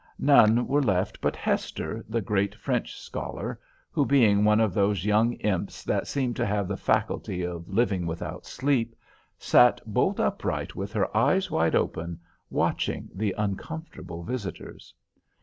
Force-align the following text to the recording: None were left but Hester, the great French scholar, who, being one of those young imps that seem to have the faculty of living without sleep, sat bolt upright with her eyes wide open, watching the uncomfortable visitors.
None 0.17 0.65
were 0.67 0.81
left 0.81 1.21
but 1.21 1.35
Hester, 1.35 2.03
the 2.09 2.21
great 2.21 2.55
French 2.55 2.99
scholar, 2.99 3.59
who, 3.91 4.03
being 4.03 4.43
one 4.43 4.59
of 4.59 4.73
those 4.73 5.05
young 5.05 5.33
imps 5.33 5.83
that 5.83 6.07
seem 6.07 6.33
to 6.33 6.43
have 6.47 6.67
the 6.67 6.75
faculty 6.75 7.43
of 7.45 7.69
living 7.69 8.07
without 8.07 8.43
sleep, 8.47 8.95
sat 9.37 9.79
bolt 9.85 10.19
upright 10.19 10.75
with 10.75 10.91
her 10.93 11.15
eyes 11.15 11.51
wide 11.51 11.75
open, 11.75 12.19
watching 12.49 13.09
the 13.13 13.35
uncomfortable 13.37 14.23
visitors. 14.23 14.91